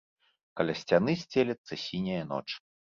[0.61, 2.47] Каля сцяны сцелецца сіняя ноч.